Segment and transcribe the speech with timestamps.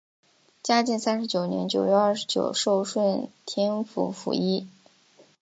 [0.63, 4.67] 嘉靖三十九年九月廿九授顺天府府尹。